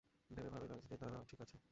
ভেবে 0.31 0.49
ভালোই 0.49 0.69
লাগছে 0.69 0.87
যে 0.89 0.97
তারা 0.97 1.17
ঠিক 1.29 1.39
আছে! 1.41 1.55